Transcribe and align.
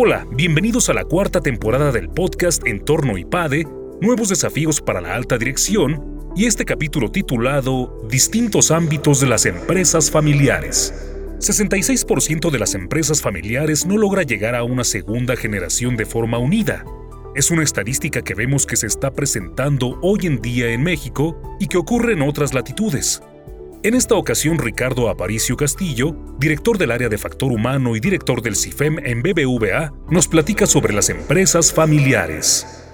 Hola, 0.00 0.28
bienvenidos 0.30 0.88
a 0.90 0.92
la 0.92 1.04
cuarta 1.04 1.40
temporada 1.40 1.90
del 1.90 2.08
podcast 2.08 2.64
Entorno 2.64 3.18
IPADE, 3.18 3.66
Nuevos 4.00 4.28
Desafíos 4.28 4.80
para 4.80 5.00
la 5.00 5.16
Alta 5.16 5.38
Dirección, 5.38 6.30
y 6.36 6.46
este 6.46 6.64
capítulo 6.64 7.10
titulado 7.10 8.06
Distintos 8.08 8.70
ámbitos 8.70 9.18
de 9.18 9.26
las 9.26 9.44
empresas 9.44 10.12
familiares. 10.12 10.94
66% 11.38 12.48
de 12.48 12.58
las 12.60 12.76
empresas 12.76 13.20
familiares 13.20 13.86
no 13.86 13.98
logra 13.98 14.22
llegar 14.22 14.54
a 14.54 14.62
una 14.62 14.84
segunda 14.84 15.34
generación 15.34 15.96
de 15.96 16.06
forma 16.06 16.38
unida. 16.38 16.84
Es 17.34 17.50
una 17.50 17.64
estadística 17.64 18.22
que 18.22 18.34
vemos 18.34 18.66
que 18.66 18.76
se 18.76 18.86
está 18.86 19.10
presentando 19.10 19.98
hoy 20.00 20.20
en 20.26 20.40
día 20.40 20.68
en 20.68 20.84
México 20.84 21.56
y 21.58 21.66
que 21.66 21.76
ocurre 21.76 22.12
en 22.12 22.22
otras 22.22 22.54
latitudes. 22.54 23.20
En 23.84 23.94
esta 23.94 24.16
ocasión, 24.16 24.58
Ricardo 24.58 25.08
Aparicio 25.08 25.56
Castillo, 25.56 26.16
director 26.40 26.78
del 26.78 26.90
área 26.90 27.08
de 27.08 27.16
factor 27.16 27.52
humano 27.52 27.94
y 27.94 28.00
director 28.00 28.42
del 28.42 28.56
CIFEM 28.56 28.98
en 29.04 29.22
BBVA, 29.22 29.92
nos 30.10 30.26
platica 30.26 30.66
sobre 30.66 30.92
las 30.92 31.10
empresas 31.10 31.72
familiares. 31.72 32.87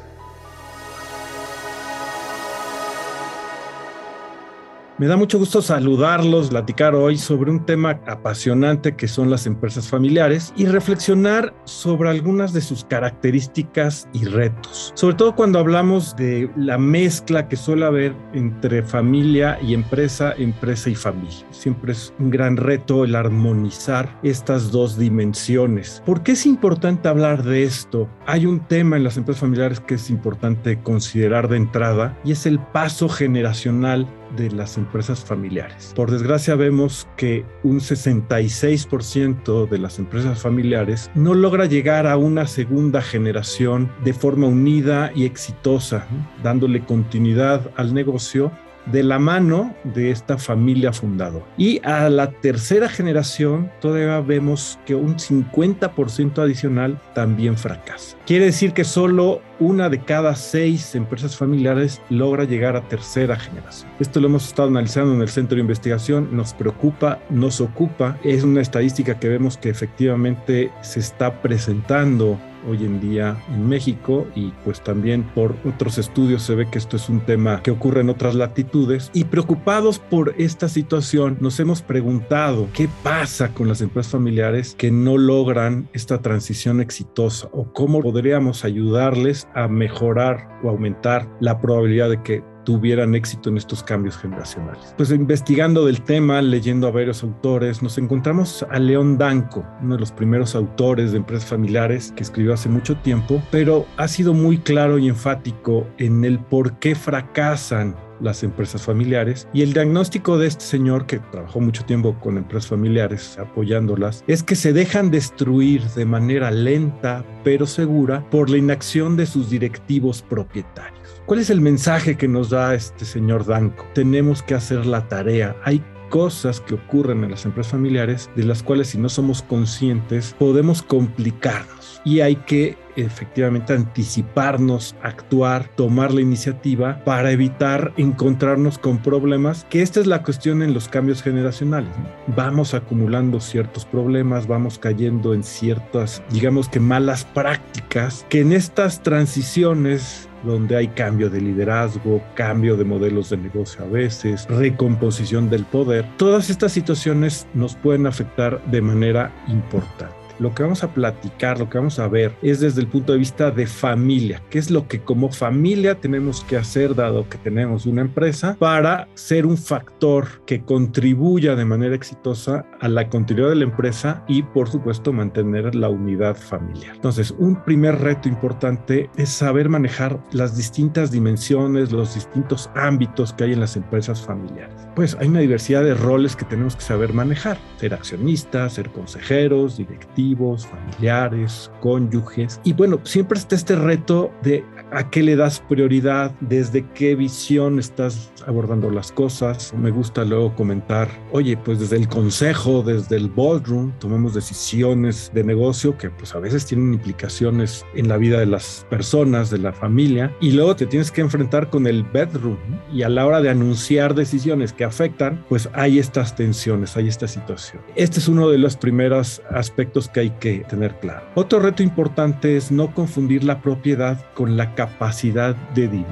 Me 4.96 5.08
da 5.08 5.16
mucho 5.16 5.40
gusto 5.40 5.60
saludarlos, 5.60 6.50
platicar 6.50 6.94
hoy 6.94 7.18
sobre 7.18 7.50
un 7.50 7.66
tema 7.66 7.98
apasionante 8.06 8.94
que 8.94 9.08
son 9.08 9.28
las 9.28 9.44
empresas 9.44 9.88
familiares 9.88 10.52
y 10.56 10.66
reflexionar 10.66 11.52
sobre 11.64 12.10
algunas 12.10 12.52
de 12.52 12.60
sus 12.60 12.84
características 12.84 14.08
y 14.12 14.24
retos. 14.24 14.92
Sobre 14.94 15.16
todo 15.16 15.34
cuando 15.34 15.58
hablamos 15.58 16.14
de 16.14 16.48
la 16.54 16.78
mezcla 16.78 17.48
que 17.48 17.56
suele 17.56 17.86
haber 17.86 18.14
entre 18.34 18.84
familia 18.84 19.58
y 19.60 19.74
empresa, 19.74 20.32
empresa 20.38 20.90
y 20.90 20.94
familia. 20.94 21.44
Siempre 21.50 21.90
es 21.90 22.14
un 22.20 22.30
gran 22.30 22.56
reto 22.56 23.02
el 23.02 23.16
armonizar 23.16 24.16
estas 24.22 24.70
dos 24.70 24.96
dimensiones. 24.96 26.04
¿Por 26.06 26.22
qué 26.22 26.32
es 26.32 26.46
importante 26.46 27.08
hablar 27.08 27.42
de 27.42 27.64
esto? 27.64 28.08
Hay 28.26 28.46
un 28.46 28.60
tema 28.60 28.96
en 28.96 29.02
las 29.02 29.16
empresas 29.16 29.40
familiares 29.40 29.80
que 29.80 29.96
es 29.96 30.08
importante 30.08 30.80
considerar 30.80 31.48
de 31.48 31.56
entrada 31.56 32.16
y 32.24 32.30
es 32.30 32.46
el 32.46 32.60
paso 32.60 33.08
generacional 33.08 34.06
de 34.36 34.50
las 34.50 34.76
empresas 34.76 35.24
familiares. 35.24 35.92
Por 35.94 36.10
desgracia 36.10 36.54
vemos 36.54 37.08
que 37.16 37.44
un 37.62 37.80
66% 37.80 39.68
de 39.68 39.78
las 39.78 39.98
empresas 39.98 40.40
familiares 40.40 41.10
no 41.14 41.34
logra 41.34 41.66
llegar 41.66 42.06
a 42.06 42.16
una 42.16 42.46
segunda 42.46 43.02
generación 43.02 43.90
de 44.04 44.12
forma 44.12 44.46
unida 44.46 45.10
y 45.14 45.24
exitosa, 45.24 46.06
dándole 46.42 46.84
continuidad 46.84 47.70
al 47.76 47.94
negocio 47.94 48.52
de 48.86 49.02
la 49.02 49.18
mano 49.18 49.74
de 49.84 50.10
esta 50.10 50.38
familia 50.38 50.92
fundadora. 50.92 51.44
Y 51.56 51.80
a 51.84 52.08
la 52.08 52.30
tercera 52.30 52.88
generación 52.88 53.70
todavía 53.80 54.20
vemos 54.20 54.78
que 54.86 54.94
un 54.94 55.16
50% 55.16 56.38
adicional 56.42 57.00
también 57.14 57.56
fracasa. 57.56 58.16
Quiere 58.26 58.46
decir 58.46 58.72
que 58.72 58.84
solo 58.84 59.40
una 59.60 59.88
de 59.88 60.00
cada 60.00 60.34
seis 60.34 60.94
empresas 60.94 61.36
familiares 61.36 62.00
logra 62.10 62.44
llegar 62.44 62.76
a 62.76 62.88
tercera 62.88 63.36
generación. 63.36 63.90
Esto 64.00 64.20
lo 64.20 64.26
hemos 64.26 64.46
estado 64.46 64.68
analizando 64.68 65.14
en 65.14 65.22
el 65.22 65.28
centro 65.28 65.56
de 65.56 65.62
investigación, 65.62 66.28
nos 66.32 66.52
preocupa, 66.52 67.20
nos 67.30 67.60
ocupa. 67.60 68.18
Es 68.24 68.42
una 68.42 68.60
estadística 68.60 69.18
que 69.18 69.28
vemos 69.28 69.56
que 69.56 69.70
efectivamente 69.70 70.70
se 70.82 71.00
está 71.00 71.40
presentando 71.40 72.38
hoy 72.68 72.84
en 72.84 73.00
día 73.00 73.36
en 73.52 73.68
México 73.68 74.26
y 74.34 74.52
pues 74.64 74.82
también 74.82 75.22
por 75.34 75.56
otros 75.64 75.98
estudios 75.98 76.42
se 76.42 76.54
ve 76.54 76.68
que 76.70 76.78
esto 76.78 76.96
es 76.96 77.08
un 77.08 77.20
tema 77.20 77.62
que 77.62 77.70
ocurre 77.70 78.00
en 78.00 78.10
otras 78.10 78.34
latitudes. 78.34 79.10
Y 79.12 79.24
preocupados 79.24 79.98
por 79.98 80.34
esta 80.38 80.68
situación 80.68 81.38
nos 81.40 81.60
hemos 81.60 81.82
preguntado 81.82 82.68
qué 82.72 82.88
pasa 83.02 83.52
con 83.52 83.68
las 83.68 83.80
empresas 83.80 84.12
familiares 84.12 84.74
que 84.76 84.90
no 84.90 85.18
logran 85.18 85.88
esta 85.92 86.22
transición 86.22 86.80
exitosa 86.80 87.48
o 87.52 87.72
cómo 87.72 88.00
podríamos 88.00 88.64
ayudarles 88.64 89.48
a 89.54 89.68
mejorar 89.68 90.48
o 90.62 90.68
aumentar 90.68 91.28
la 91.40 91.60
probabilidad 91.60 92.10
de 92.10 92.22
que 92.22 92.53
tuvieran 92.64 93.14
éxito 93.14 93.50
en 93.50 93.56
estos 93.56 93.82
cambios 93.82 94.16
generacionales. 94.16 94.94
Pues 94.96 95.10
investigando 95.10 95.86
del 95.86 96.02
tema, 96.02 96.42
leyendo 96.42 96.86
a 96.86 96.90
varios 96.90 97.22
autores, 97.22 97.82
nos 97.82 97.98
encontramos 97.98 98.64
a 98.70 98.78
León 98.78 99.18
Danco, 99.18 99.64
uno 99.82 99.94
de 99.94 100.00
los 100.00 100.12
primeros 100.12 100.54
autores 100.54 101.12
de 101.12 101.18
empresas 101.18 101.48
familiares 101.48 102.12
que 102.16 102.22
escribió 102.22 102.54
hace 102.54 102.68
mucho 102.68 102.96
tiempo, 102.96 103.42
pero 103.50 103.86
ha 103.96 104.08
sido 104.08 104.34
muy 104.34 104.58
claro 104.58 104.98
y 104.98 105.08
enfático 105.08 105.86
en 105.98 106.24
el 106.24 106.38
por 106.38 106.78
qué 106.78 106.94
fracasan 106.94 107.94
las 108.20 108.42
empresas 108.42 108.82
familiares. 108.82 109.48
Y 109.52 109.62
el 109.62 109.72
diagnóstico 109.72 110.38
de 110.38 110.46
este 110.46 110.64
señor, 110.64 111.06
que 111.06 111.18
trabajó 111.18 111.60
mucho 111.60 111.84
tiempo 111.84 112.18
con 112.20 112.38
empresas 112.38 112.70
familiares 112.70 113.38
apoyándolas, 113.38 114.24
es 114.26 114.42
que 114.42 114.56
se 114.56 114.72
dejan 114.72 115.10
destruir 115.10 115.82
de 115.90 116.04
manera 116.04 116.50
lenta 116.50 117.24
pero 117.44 117.66
segura 117.66 118.24
por 118.30 118.50
la 118.50 118.56
inacción 118.56 119.16
de 119.16 119.26
sus 119.26 119.50
directivos 119.50 120.22
propietarios. 120.22 121.03
¿Cuál 121.26 121.40
es 121.40 121.48
el 121.48 121.62
mensaje 121.62 122.18
que 122.18 122.28
nos 122.28 122.50
da 122.50 122.74
este 122.74 123.06
señor 123.06 123.46
Danco? 123.46 123.86
Tenemos 123.94 124.42
que 124.42 124.54
hacer 124.54 124.84
la 124.84 125.08
tarea. 125.08 125.56
Hay 125.64 125.82
cosas 126.10 126.60
que 126.60 126.74
ocurren 126.74 127.24
en 127.24 127.30
las 127.30 127.46
empresas 127.46 127.72
familiares 127.72 128.30
de 128.36 128.44
las 128.44 128.62
cuales 128.62 128.88
si 128.88 128.98
no 128.98 129.08
somos 129.08 129.40
conscientes 129.42 130.36
podemos 130.38 130.82
complicarnos 130.82 132.02
y 132.04 132.20
hay 132.20 132.36
que 132.36 132.76
efectivamente 132.96 133.72
anticiparnos, 133.72 134.94
actuar, 135.02 135.66
tomar 135.76 136.12
la 136.12 136.20
iniciativa 136.20 137.02
para 137.04 137.32
evitar 137.32 137.94
encontrarnos 137.96 138.78
con 138.78 138.98
problemas, 138.98 139.66
que 139.70 139.80
esta 139.80 140.00
es 140.00 140.06
la 140.06 140.22
cuestión 140.22 140.62
en 140.62 140.74
los 140.74 140.90
cambios 140.90 141.22
generacionales. 141.22 141.90
Vamos 142.36 142.74
acumulando 142.74 143.40
ciertos 143.40 143.86
problemas, 143.86 144.46
vamos 144.46 144.78
cayendo 144.78 145.32
en 145.32 145.42
ciertas, 145.42 146.22
digamos 146.30 146.68
que 146.68 146.80
malas 146.80 147.24
prácticas, 147.24 148.26
que 148.28 148.42
en 148.42 148.52
estas 148.52 149.02
transiciones 149.02 150.28
donde 150.44 150.76
hay 150.76 150.88
cambio 150.88 151.30
de 151.30 151.40
liderazgo, 151.40 152.22
cambio 152.34 152.76
de 152.76 152.84
modelos 152.84 153.30
de 153.30 153.36
negocio 153.36 153.84
a 153.84 153.88
veces, 153.88 154.46
recomposición 154.48 155.50
del 155.50 155.64
poder, 155.64 156.06
todas 156.16 156.50
estas 156.50 156.72
situaciones 156.72 157.46
nos 157.54 157.74
pueden 157.74 158.06
afectar 158.06 158.64
de 158.66 158.80
manera 158.80 159.32
importante 159.48 160.23
lo 160.38 160.54
que 160.54 160.62
vamos 160.62 160.82
a 160.84 160.92
platicar, 160.92 161.58
lo 161.58 161.68
que 161.68 161.78
vamos 161.78 161.98
a 161.98 162.08
ver 162.08 162.32
es 162.42 162.60
desde 162.60 162.80
el 162.80 162.88
punto 162.88 163.12
de 163.12 163.18
vista 163.18 163.50
de 163.50 163.66
familia, 163.66 164.42
qué 164.50 164.58
es 164.58 164.70
lo 164.70 164.88
que 164.88 165.00
como 165.00 165.30
familia 165.30 165.94
tenemos 166.00 166.44
que 166.44 166.56
hacer 166.56 166.94
dado 166.94 167.28
que 167.28 167.38
tenemos 167.38 167.86
una 167.86 168.02
empresa 168.02 168.56
para 168.58 169.08
ser 169.14 169.46
un 169.46 169.56
factor 169.56 170.26
que 170.46 170.62
contribuya 170.62 171.54
de 171.54 171.64
manera 171.64 171.94
exitosa 171.94 172.66
a 172.80 172.88
la 172.88 173.08
continuidad 173.08 173.50
de 173.50 173.56
la 173.56 173.64
empresa 173.64 174.24
y 174.28 174.42
por 174.42 174.68
supuesto 174.68 175.12
mantener 175.12 175.74
la 175.74 175.88
unidad 175.88 176.36
familiar. 176.36 176.94
Entonces, 176.94 177.34
un 177.38 177.62
primer 177.64 178.00
reto 178.00 178.28
importante 178.28 179.10
es 179.16 179.28
saber 179.28 179.68
manejar 179.68 180.18
las 180.32 180.56
distintas 180.56 181.10
dimensiones, 181.10 181.92
los 181.92 182.14
distintos 182.14 182.70
ámbitos 182.74 183.32
que 183.32 183.44
hay 183.44 183.52
en 183.52 183.60
las 183.60 183.76
empresas 183.76 184.20
familiares. 184.22 184.74
Pues 184.94 185.16
hay 185.20 185.28
una 185.28 185.40
diversidad 185.40 185.82
de 185.82 185.94
roles 185.94 186.36
que 186.36 186.44
tenemos 186.44 186.76
que 186.76 186.82
saber 186.82 187.12
manejar, 187.12 187.58
ser 187.78 187.94
accionistas, 187.94 188.74
ser 188.74 188.90
consejeros, 188.90 189.76
directivos, 189.76 190.23
familiares, 190.66 191.70
cónyuges. 191.80 192.60
Y 192.64 192.72
bueno, 192.72 193.00
siempre 193.04 193.38
está 193.38 193.54
este 193.54 193.76
reto 193.76 194.32
de 194.42 194.64
a 194.92 195.10
qué 195.10 195.22
le 195.22 195.34
das 195.34 195.60
prioridad, 195.68 196.32
desde 196.40 196.86
qué 196.94 197.16
visión 197.16 197.78
estás 197.78 198.32
abordando 198.46 198.90
las 198.90 199.10
cosas. 199.10 199.74
Me 199.74 199.90
gusta 199.90 200.24
luego 200.24 200.54
comentar, 200.54 201.08
oye, 201.32 201.56
pues 201.56 201.80
desde 201.80 201.96
el 201.96 202.08
consejo, 202.08 202.82
desde 202.82 203.16
el 203.16 203.28
boardroom, 203.28 203.92
tomamos 203.98 204.34
decisiones 204.34 205.32
de 205.34 205.42
negocio 205.42 205.98
que 205.98 206.10
pues 206.10 206.34
a 206.34 206.38
veces 206.38 206.66
tienen 206.66 206.94
implicaciones 206.94 207.84
en 207.94 208.08
la 208.08 208.16
vida 208.16 208.38
de 208.38 208.46
las 208.46 208.86
personas, 208.88 209.50
de 209.50 209.58
la 209.58 209.72
familia, 209.72 210.34
y 210.40 210.52
luego 210.52 210.76
te 210.76 210.86
tienes 210.86 211.10
que 211.10 211.22
enfrentar 211.22 211.70
con 211.70 211.86
el 211.86 212.04
bedroom 212.04 212.56
y 212.92 213.02
a 213.02 213.08
la 213.08 213.26
hora 213.26 213.40
de 213.40 213.50
anunciar 213.50 214.14
decisiones 214.14 214.72
que 214.72 214.84
afectan, 214.84 215.44
pues 215.48 215.68
hay 215.72 215.98
estas 215.98 216.36
tensiones, 216.36 216.96
hay 216.96 217.08
esta 217.08 217.26
situación. 217.26 217.82
Este 217.96 218.20
es 218.20 218.28
uno 218.28 218.48
de 218.48 218.58
los 218.58 218.76
primeros 218.76 219.42
aspectos 219.50 220.08
que 220.14 220.20
hay 220.20 220.30
que 220.30 220.60
tener 220.60 220.94
claro. 221.00 221.26
Otro 221.34 221.58
reto 221.58 221.82
importante 221.82 222.56
es 222.56 222.70
no 222.72 222.94
confundir 222.94 223.44
la 223.44 223.60
propiedad 223.60 224.24
con 224.32 224.56
la 224.56 224.74
capacidad 224.74 225.54
de 225.74 225.88
dirigir. 225.88 226.04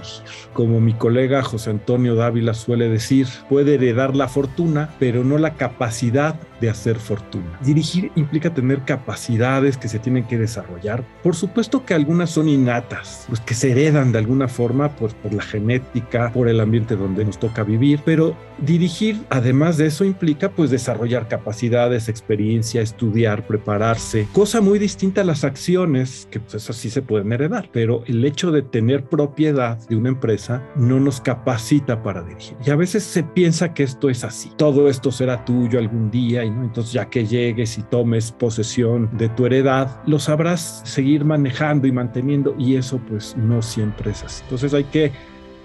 Como 0.53 0.81
mi 0.81 0.95
colega 0.95 1.43
José 1.43 1.71
Antonio 1.71 2.15
Dávila 2.15 2.55
suele 2.55 2.89
decir, 2.89 3.29
puede 3.49 3.75
heredar 3.75 4.17
la 4.17 4.29
fortuna, 4.29 4.91
pero 4.99 5.25
no 5.25 5.39
la 5.39 5.55
capacidad 5.55 6.39
de 6.61 6.71
hacer 6.71 6.97
fortuna. 6.97 7.59
Dirigir 7.63 8.13
implica 8.15 8.55
tener 8.55 8.83
capacidades 8.83 9.77
que 9.77 9.89
se 9.89 9.99
tienen 9.99 10.25
que 10.25 10.39
desarrollar. 10.39 11.05
Por 11.23 11.35
supuesto 11.35 11.85
que 11.85 11.95
algunas 11.95 12.31
son 12.31 12.49
innatas, 12.49 13.25
pues 13.29 13.41
que 13.41 13.55
se 13.55 13.73
heredan 13.73 14.13
de 14.13 14.19
alguna 14.19 14.49
forma 14.49 14.91
pues, 14.97 15.15
por 15.15 15.33
la 15.33 15.43
genética, 15.43 16.33
por 16.33 16.49
el 16.49 16.61
ambiente 16.61 16.97
donde 16.97 17.25
nos 17.25 17.39
toca 17.39 17.63
vivir, 17.63 18.01
pero 18.05 18.37
dirigir 18.59 19.23
además 19.31 19.77
de 19.77 19.87
eso 19.87 20.05
implica 20.05 20.51
pues 20.51 20.71
desarrollar 20.71 21.29
capacidades, 21.29 22.09
experiencia, 22.09 22.83
estudiar, 22.83 23.47
preparar 23.47 23.92
cosa 24.33 24.61
muy 24.61 24.79
distinta 24.79 25.21
a 25.21 25.25
las 25.25 25.45
acciones, 25.45 26.29
que 26.31 26.41
pues 26.41 26.55
esas 26.55 26.77
sí 26.77 26.91
se 26.91 27.03
pueden 27.03 27.33
heredar, 27.33 27.69
pero 27.73 28.05
el 28.07 28.25
hecho 28.25 28.51
de 28.51 28.63
tener 28.63 29.05
propiedad 29.05 29.79
de 29.89 29.97
una 29.97 30.09
empresa 30.09 30.63
no 30.77 31.01
nos 31.01 31.21
capacita 31.21 32.03
para 32.03 32.23
dirigir. 32.23 32.57
Y 32.65 32.71
a 32.71 32.77
veces 32.77 33.03
se 33.03 33.23
piensa 33.23 33.75
que 33.75 33.83
esto 33.83 34.11
es 34.11 34.25
así, 34.25 34.51
todo 34.57 34.89
esto 34.89 35.11
será 35.11 35.45
tuyo 35.45 35.79
algún 35.79 36.11
día, 36.11 36.45
y 36.45 36.51
¿no? 36.51 36.63
entonces 36.63 36.93
ya 36.93 37.09
que 37.09 37.27
llegues 37.27 37.79
y 37.79 37.83
tomes 37.83 38.33
posesión 38.33 39.11
de 39.17 39.29
tu 39.29 39.47
heredad, 39.47 40.03
lo 40.07 40.19
sabrás 40.19 40.83
seguir 40.85 41.25
manejando 41.25 41.87
y 41.87 41.93
manteniendo, 41.93 42.55
y 42.59 42.77
eso 42.77 43.01
pues 43.09 43.37
no 43.37 43.63
siempre 43.63 44.13
es 44.13 44.23
así. 44.25 44.43
Entonces 44.45 44.75
hay 44.75 44.85
que 44.85 45.13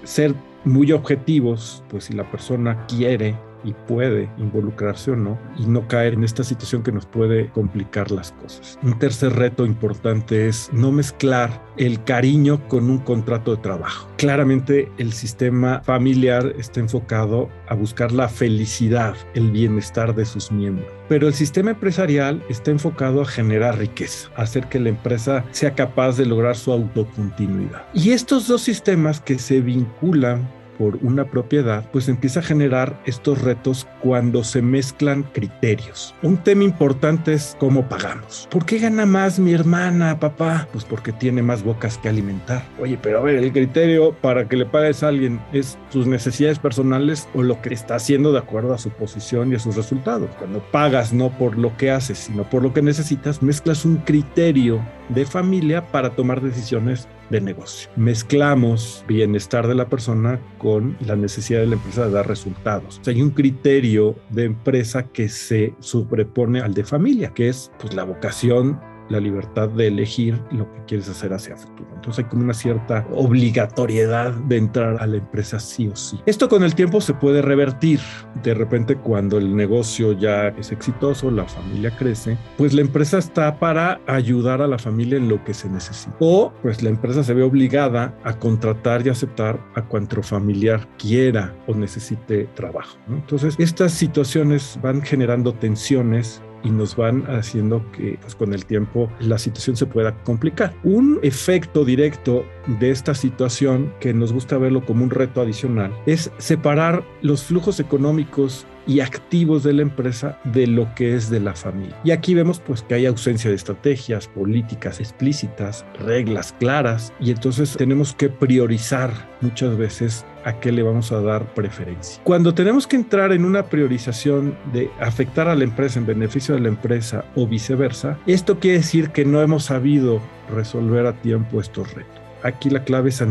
ser 0.04 0.34
muy 0.66 0.92
objetivos, 0.92 1.84
pues 1.90 2.06
si 2.06 2.14
la 2.14 2.30
persona 2.30 2.86
quiere 2.88 3.36
y 3.64 3.74
puede 3.74 4.30
involucrarse 4.38 5.12
o 5.12 5.16
no 5.16 5.38
y 5.58 5.66
no 5.66 5.88
caer 5.88 6.14
en 6.14 6.24
esta 6.24 6.44
situación 6.44 6.84
que 6.84 6.92
nos 6.92 7.06
puede 7.06 7.50
complicar 7.52 8.12
las 8.12 8.32
cosas. 8.34 8.80
Un 8.84 8.98
tercer 9.00 9.34
reto 9.34 9.66
importante 9.66 10.48
es 10.48 10.70
no 10.74 10.92
mezclar 10.92 11.66
el 11.78 12.04
cariño 12.04 12.68
con 12.68 12.90
un 12.90 13.00
contrato 13.00 13.56
de 13.56 13.62
trabajo. 13.62 14.08
Claramente 14.18 14.92
el 14.98 15.14
sistema 15.14 15.82
familiar 15.84 16.54
está 16.58 16.80
enfocado 16.80 17.50
a 17.68 17.76
buscar 17.76 18.12
la 18.12 18.30
felicidad, 18.30 19.16
el 19.34 19.52
bienestar 19.52 20.16
de 20.16 20.26
sus 20.26 20.52
miembros. 20.52 20.88
Pero 21.08 21.28
el 21.28 21.34
sistema 21.34 21.72
empresarial 21.72 22.44
está 22.50 22.72
enfocado 22.72 23.22
a 23.22 23.26
generar 23.26 23.78
riqueza, 23.78 24.30
a 24.36 24.42
hacer 24.42 24.68
que 24.68 24.80
la 24.80 24.90
empresa 24.90 25.46
sea 25.52 25.74
capaz 25.74 26.18
de 26.18 26.26
lograr 26.26 26.58
su 26.58 26.72
autocontinuidad. 26.72 27.86
Y 27.94 28.12
estos 28.12 28.48
dos 28.48 28.62
sistemas 28.62 29.22
que 29.22 29.40
se 29.40 29.62
vinculan 29.62 30.50
por 30.78 30.98
una 31.02 31.26
propiedad, 31.26 31.90
pues 31.92 32.08
empieza 32.10 32.40
a 32.40 32.44
generar 32.44 33.02
estos 33.06 33.42
retos 33.42 33.88
cuando 34.02 34.44
se 34.44 34.62
mezclan 34.62 35.24
criterios. 35.24 36.14
Un 36.22 36.38
tema 36.38 36.64
importante 36.64 37.34
es 37.34 37.56
cómo 37.60 37.88
pagamos. 37.88 38.48
¿Por 38.52 38.66
qué 38.66 38.80
gana 38.80 39.06
más 39.06 39.40
mi 39.40 39.54
hermana, 39.54 40.20
papá? 40.20 40.68
Pues 40.72 40.86
porque 40.86 41.12
tiene 41.12 41.42
más 41.42 41.64
bocas 41.64 41.98
que 41.98 42.10
alimentar. 42.10 42.64
Oye, 42.80 42.98
pero 43.02 43.20
a 43.20 43.22
ver, 43.22 43.36
el 43.36 43.52
criterio 43.52 44.14
para 44.14 44.48
que 44.48 44.58
le 44.58 44.66
pagues 44.66 45.04
a 45.04 45.10
alguien 45.10 45.40
es 45.54 45.78
sus 45.90 46.08
necesidades 46.08 46.60
personales 46.60 47.28
o 47.34 47.44
lo 47.44 47.62
que 47.62 47.74
está 47.74 47.96
haciendo 47.96 48.32
de 48.32 48.40
acuerdo 48.40 48.74
a 48.74 48.78
su 48.78 48.90
posición 48.90 49.52
y 49.52 49.56
a 49.56 49.60
sus 49.60 49.76
resultados. 49.76 50.30
Cuando 50.38 50.60
pagas 50.72 51.14
no 51.14 51.30
por 51.38 51.58
lo 51.58 51.76
que 51.78 51.92
haces, 51.92 52.18
sino 52.18 52.44
por 52.44 52.64
lo 52.64 52.74
que 52.74 52.82
necesitas, 52.82 53.42
mezclas 53.42 53.86
un 53.86 53.98
criterio 53.98 54.82
de 55.10 55.26
familia 55.26 55.86
para 55.92 56.12
tomar 56.12 56.42
decisiones 56.42 57.08
de 57.30 57.42
negocio. 57.42 57.90
Mezclamos 57.96 59.04
bienestar 59.08 59.68
de 59.68 59.76
la 59.76 59.90
persona 59.90 60.40
con 60.58 60.98
la 61.06 61.16
necesidad 61.16 61.60
de 61.60 61.68
la 61.68 61.76
empresa 61.76 62.06
de 62.06 62.12
dar 62.12 62.28
resultados. 62.28 63.02
hay 63.06 63.22
un 63.22 63.32
criterio 63.32 64.16
de 64.30 64.46
empresa 64.46 65.04
que 65.04 65.30
se 65.30 65.74
sobrepone 65.80 66.62
al 66.62 66.74
de 66.74 66.84
familia, 66.84 67.34
que 67.34 67.50
es 67.50 67.72
pues, 67.80 67.94
la 67.94 68.04
vocación 68.04 68.80
la 69.10 69.20
libertad 69.20 69.70
de 69.70 69.88
elegir 69.88 70.42
lo 70.52 70.72
que 70.72 70.84
quieres 70.88 71.10
hacer 71.10 71.34
hacia 71.34 71.56
futuro. 71.56 71.90
Entonces 71.96 72.26
hay 72.26 72.30
como 72.30 72.44
una 72.44 72.54
cierta 72.54 73.06
obligatoriedad 73.12 74.34
de 74.34 74.58
entrar 74.58 75.02
a 75.02 75.08
la 75.08 75.18
empresa 75.18 75.60
sí 75.60 75.88
o 75.88 75.96
sí. 75.96 76.20
Esto 76.26 76.50
con 76.50 76.64
el 76.64 76.76
tiempo 76.76 77.02
se 77.02 77.14
puede 77.14 77.42
revertir. 77.42 78.00
De 78.44 78.54
repente 78.54 78.96
cuando 78.96 79.38
el 79.38 79.56
negocio 79.56 80.14
ya 80.14 80.50
es 80.50 80.72
exitoso, 80.72 81.32
la 81.32 81.46
familia 81.46 81.96
crece, 81.98 82.38
pues 82.58 82.74
la 82.74 82.82
empresa 82.82 83.18
está 83.18 83.60
para 83.60 84.02
ayudar 84.08 84.62
a 84.62 84.68
la 84.68 84.78
familia 84.78 85.18
en 85.18 85.30
lo 85.30 85.44
que 85.44 85.54
se 85.54 85.70
necesita. 85.70 86.16
O 86.20 86.54
pues 86.62 86.84
la 86.84 86.90
empresa 86.90 87.24
se 87.24 87.34
ve 87.34 87.44
obligada 87.44 88.18
a 88.24 88.34
contratar 88.34 89.06
y 89.06 89.10
aceptar 89.10 89.60
a 89.76 89.84
cuanto 89.84 90.18
familiar 90.24 90.88
quiera 90.98 91.54
o 91.68 91.74
necesite 91.74 92.46
trabajo. 92.56 92.98
Entonces 93.10 93.56
estas 93.60 93.92
situaciones 93.92 94.80
van 94.82 95.02
generando 95.02 95.54
tensiones 95.54 96.42
y 96.64 96.70
nos 96.70 96.96
van 96.96 97.24
haciendo 97.28 97.84
que 97.92 98.18
pues, 98.22 98.36
con 98.36 98.54
el 98.54 98.66
tiempo 98.66 99.12
la 99.20 99.38
situación 99.38 99.76
se 99.76 99.86
pueda 99.86 100.16
complicar. 100.24 100.74
Un 100.84 101.20
efecto 101.22 101.86
directo 101.86 102.46
de 102.80 102.92
esta 102.92 103.14
situación 103.14 103.94
que 104.00 104.14
nos 104.14 104.34
gusta 104.34 104.58
verlo 104.58 104.86
como 104.86 105.04
un 105.04 105.10
reto 105.10 105.42
adicional 105.42 105.92
es 106.06 106.32
separar 106.38 107.04
los 107.22 107.44
flujos 107.44 107.80
económicos 107.80 108.66
y 108.88 109.02
activos 109.02 109.64
de 109.64 109.74
la 109.74 109.82
empresa 109.82 110.40
de 110.46 110.66
lo 110.66 110.94
que 110.96 111.16
es 111.16 111.30
de 111.30 111.40
la 111.40 111.54
familia. 111.54 112.00
Y 112.04 112.12
aquí 112.12 112.34
vemos 112.34 112.60
pues 112.60 112.82
que 112.82 112.96
hay 112.96 113.06
ausencia 113.06 113.50
de 113.50 113.56
estrategias, 113.56 114.28
políticas 114.30 115.00
explícitas, 115.00 115.86
reglas 116.00 116.56
claras 116.58 117.14
y 117.20 117.32
entonces 117.32 117.76
tenemos 117.78 118.14
que 118.14 118.30
priorizar 118.30 119.12
muchas 119.42 119.78
veces 119.78 120.26
a 120.48 120.62
qué 120.62 120.72
le 120.72 120.82
vamos 120.82 121.12
a 121.12 121.20
dar 121.20 121.54
preferencia. 121.54 122.22
Cuando 122.24 122.54
tenemos 122.54 122.88
que 122.88 122.96
entrar 122.96 123.34
en 123.34 123.44
una 123.44 123.64
priorización 123.64 124.58
de 124.72 124.90
afectar 125.02 125.50
a 125.50 125.56
la 125.56 125.66
empresa 125.66 126.00
en 126.00 126.06
beneficio 126.06 126.56
de 126.56 126.62
la 126.62 126.70
empresa 126.70 127.26
o 127.36 127.46
viceversa, 127.46 128.18
esto 128.26 128.58
quiere 128.58 128.78
decir 128.78 129.10
que 129.10 129.26
no 129.26 129.42
hemos 129.42 129.66
sabido 129.66 130.22
resolver 130.50 131.06
a 131.06 131.14
tiempo 131.14 131.60
estos 131.60 131.94
retos. 131.94 132.22
Aquí 132.44 132.70
la 132.70 132.86
clave 132.86 133.10
es 133.10 133.22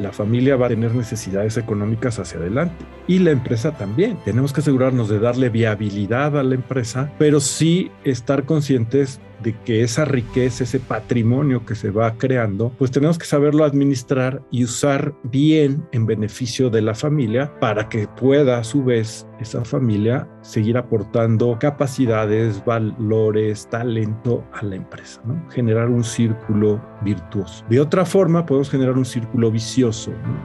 La 0.00 0.12
familia 0.12 0.56
va 0.56 0.66
a 0.66 0.70
tener 0.70 0.94
necesidades 0.94 1.56
económicas 1.56 2.18
hacia 2.18 2.38
adelante 2.38 2.84
y 3.06 3.18
la 3.18 3.30
empresa 3.30 3.72
también. 3.72 4.18
Tenemos 4.24 4.52
que 4.52 4.60
asegurarnos 4.60 5.08
de 5.08 5.18
darle 5.18 5.48
viabilidad 5.48 6.38
a 6.38 6.42
la 6.42 6.54
empresa, 6.54 7.12
pero 7.18 7.40
sí 7.40 7.90
estar 8.04 8.44
conscientes 8.44 9.20
de 9.42 9.54
que 9.64 9.82
esa 9.82 10.04
riqueza, 10.04 10.64
ese 10.64 10.80
patrimonio 10.80 11.66
que 11.66 11.74
se 11.74 11.90
va 11.90 12.14
creando, 12.16 12.70
pues 12.78 12.90
tenemos 12.90 13.18
que 13.18 13.26
saberlo 13.26 13.64
administrar 13.64 14.42
y 14.50 14.64
usar 14.64 15.14
bien 15.24 15.86
en 15.92 16.06
beneficio 16.06 16.70
de 16.70 16.82
la 16.82 16.94
familia 16.94 17.52
para 17.60 17.88
que 17.88 18.06
pueda 18.06 18.58
a 18.58 18.64
su 18.64 18.84
vez 18.84 19.26
esa 19.40 19.64
familia 19.64 20.28
seguir 20.42 20.76
aportando 20.76 21.58
capacidades, 21.58 22.64
valores, 22.64 23.68
talento 23.68 24.44
a 24.52 24.64
la 24.64 24.76
empresa, 24.76 25.20
¿no? 25.24 25.48
generar 25.50 25.88
un 25.88 26.04
círculo 26.04 26.80
virtuoso. 27.02 27.64
De 27.68 27.80
otra 27.80 28.04
forma, 28.04 28.46
podemos 28.46 28.70
generar 28.70 28.96
un 28.96 29.04
círculo 29.04 29.50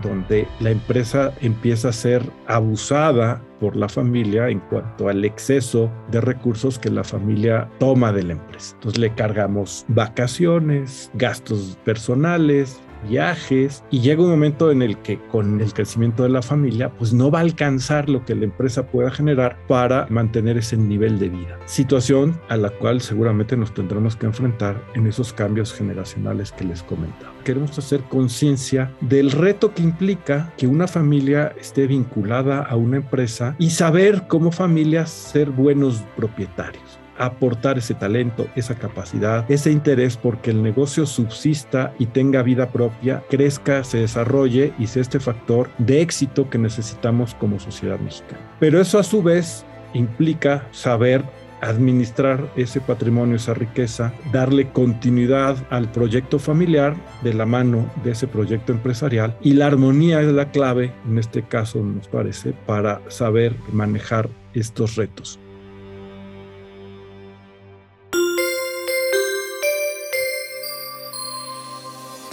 donde 0.01 0.47
la 0.59 0.71
empresa 0.71 1.33
empieza 1.41 1.89
a 1.89 1.93
ser 1.93 2.21
abusada 2.47 3.41
por 3.59 3.75
la 3.75 3.89
familia 3.89 4.49
en 4.49 4.59
cuanto 4.59 5.09
al 5.09 5.25
exceso 5.25 5.91
de 6.11 6.21
recursos 6.21 6.79
que 6.79 6.89
la 6.89 7.03
familia 7.03 7.69
toma 7.79 8.11
de 8.13 8.23
la 8.23 8.33
empresa. 8.33 8.73
Entonces 8.75 8.99
le 8.99 9.13
cargamos 9.13 9.85
vacaciones, 9.89 11.11
gastos 11.15 11.77
personales, 11.83 12.79
viajes 13.07 13.83
y 13.89 14.01
llega 14.01 14.23
un 14.23 14.29
momento 14.29 14.71
en 14.71 14.81
el 14.81 14.97
que 14.97 15.19
con 15.27 15.61
el 15.61 15.73
crecimiento 15.73 16.23
de 16.23 16.29
la 16.29 16.41
familia 16.41 16.89
pues 16.89 17.13
no 17.13 17.31
va 17.31 17.39
a 17.39 17.41
alcanzar 17.41 18.09
lo 18.09 18.25
que 18.25 18.35
la 18.35 18.45
empresa 18.45 18.87
pueda 18.87 19.11
generar 19.11 19.57
para 19.67 20.07
mantener 20.09 20.57
ese 20.57 20.77
nivel 20.77 21.19
de 21.19 21.29
vida. 21.29 21.59
Situación 21.65 22.39
a 22.49 22.57
la 22.57 22.69
cual 22.69 23.01
seguramente 23.01 23.57
nos 23.57 23.73
tendremos 23.73 24.15
que 24.15 24.25
enfrentar 24.25 24.81
en 24.95 25.07
esos 25.07 25.33
cambios 25.33 25.73
generacionales 25.73 26.51
que 26.51 26.65
les 26.65 26.83
comentaba. 26.83 27.33
Queremos 27.43 27.77
hacer 27.77 28.01
conciencia 28.01 28.91
del 29.01 29.31
reto 29.31 29.73
que 29.73 29.83
implica 29.83 30.53
que 30.57 30.67
una 30.67 30.87
familia 30.87 31.53
esté 31.59 31.87
vinculada 31.87 32.61
a 32.61 32.75
una 32.75 32.97
empresa 32.97 33.55
y 33.57 33.69
saber 33.69 34.27
como 34.27 34.51
familia 34.51 35.05
ser 35.05 35.49
buenos 35.49 36.03
propietarios 36.15 36.99
aportar 37.17 37.77
ese 37.77 37.93
talento, 37.93 38.47
esa 38.55 38.75
capacidad, 38.75 39.49
ese 39.49 39.71
interés 39.71 40.17
porque 40.17 40.51
el 40.51 40.63
negocio 40.63 41.05
subsista 41.05 41.93
y 41.99 42.07
tenga 42.07 42.43
vida 42.43 42.69
propia, 42.69 43.23
crezca, 43.29 43.83
se 43.83 43.99
desarrolle 43.99 44.73
y 44.79 44.87
sea 44.87 45.01
este 45.01 45.19
factor 45.19 45.69
de 45.77 46.01
éxito 46.01 46.49
que 46.49 46.57
necesitamos 46.57 47.35
como 47.35 47.59
sociedad 47.59 47.99
mexicana. 47.99 48.41
Pero 48.59 48.79
eso 48.79 48.99
a 48.99 49.03
su 49.03 49.21
vez 49.21 49.65
implica 49.93 50.67
saber 50.71 51.23
administrar 51.61 52.51
ese 52.55 52.81
patrimonio, 52.81 53.35
esa 53.35 53.53
riqueza, 53.53 54.13
darle 54.31 54.69
continuidad 54.69 55.57
al 55.69 55.91
proyecto 55.91 56.39
familiar 56.39 56.95
de 57.23 57.33
la 57.33 57.45
mano 57.45 57.89
de 58.03 58.11
ese 58.11 58.27
proyecto 58.27 58.71
empresarial 58.71 59.35
y 59.41 59.53
la 59.53 59.67
armonía 59.67 60.21
es 60.21 60.27
la 60.27 60.51
clave, 60.51 60.93
en 61.07 61.17
este 61.17 61.43
caso 61.43 61.79
nos 61.79 62.07
parece, 62.07 62.53
para 62.65 63.01
saber 63.09 63.55
manejar 63.71 64.29
estos 64.53 64.95
retos. 64.95 65.39